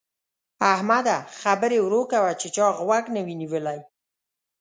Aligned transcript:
احمده! 0.73 1.17
خبرې 1.41 1.79
ورو 1.81 2.01
کوه 2.11 2.31
چې 2.41 2.47
چا 2.55 2.67
غوږ 2.79 3.05
نه 3.15 3.21
وي 3.25 3.35
نيولی. 3.41 3.79